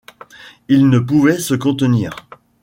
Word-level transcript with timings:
Il 0.67 0.89
ne 0.89 0.97
pouvait 0.97 1.37
se 1.37 1.53
contenir! 1.53 2.15